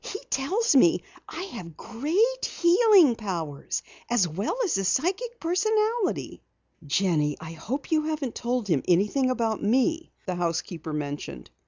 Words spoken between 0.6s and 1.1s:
me